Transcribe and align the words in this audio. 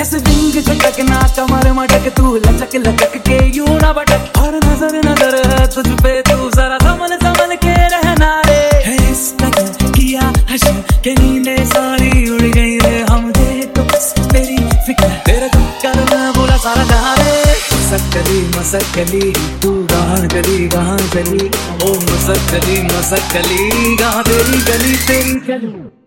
अंग 0.00 0.54
झटकना 0.60 1.20
कमर 1.36 1.72
मटक, 1.72 2.06
तू 2.16 2.36
लचक 2.36 2.76
लचक 2.76 3.16
के 3.26 3.38
यू 3.56 3.66
ना 3.78 3.92
बटक 3.92 4.38
और 4.38 4.54
नज़र 4.56 4.94
नज़र 5.06 5.66
तुझ 5.74 5.86
पे, 6.02 6.12
तू 6.22 6.48
जरा 6.50 6.78
संभल 6.78 7.16
संभल 7.16 7.54
के 7.56 7.74
रहना 7.88 8.30
रे। 8.46 8.60
इस 8.94 9.34
कदर 9.42 9.92
किया 9.92 10.32
हश 10.50 10.64
के 11.04 11.14
नींदे, 11.14 11.56
सारी 11.66 12.30
उड़ 12.30 12.40
गई 12.42 12.78
रे। 12.78 13.02
हम 13.10 13.30
दे 13.32 13.62
तो 13.76 13.84
बस 13.84 14.12
तेरी 14.22 14.56
फ़िक्र, 14.86 15.08
तेरे 15.26 15.48
चक्कर 15.48 16.16
में 16.16 16.32
बोला 16.34 16.56
सारा 16.56 16.84
जहाँ 16.84 17.16
रे 17.16 17.38
मसकली 17.92 18.40
मसकली 18.58 19.32
तू 19.62 19.76
कहाँ 19.86 20.26
गली 20.26 20.68
कहाँ 20.68 20.98
चली। 21.14 21.46
ओ 21.84 21.94
मसकली 22.00 22.82
मसकली 22.84 23.96
कहाँ 23.96 24.22
तेरी 24.24 24.60
गली 24.62 24.96
तेरी 25.06 25.40
गली। 25.48 25.99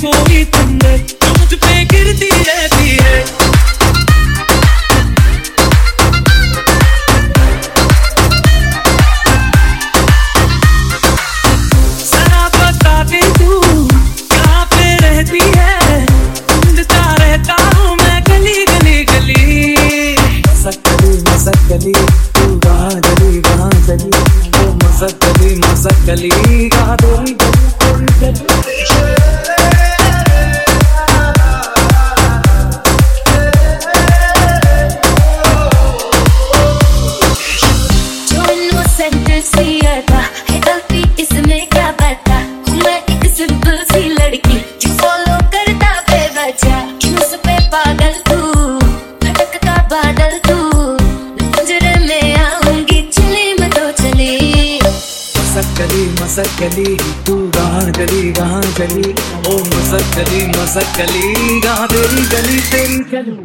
कोई 0.00 0.44
तंदर 0.54 0.96
मुझ 1.38 1.54
पे 1.54 1.84
गिरती 1.92 2.30
है। 2.48 2.55
मसकली 21.76 21.92
तू 22.36 22.58
कहाँ 22.64 22.90
गली 23.00 23.40
कहाँ 23.42 23.70
चली? 23.86 24.10
ओ 24.60 24.72
मसक 24.82 26.04
गली 26.06 26.68
कहाँ 26.70 26.96
तेरी 27.02 27.34
गली 27.42 28.06
गली 28.20 29.45
मसकली 56.26 56.96
तू 57.26 57.34
कहाँ 57.56 57.90
गली 57.98 58.32
कहाँ 58.38 58.62
चली 58.78 59.10
ओ 59.50 59.58
मसकली 59.74 60.40
मसकली 60.56 61.60
कहाँ 61.66 61.86
तेरी 61.92 62.24
गली 62.32 62.58
तेरी 62.70 62.98
गली? 63.12 63.36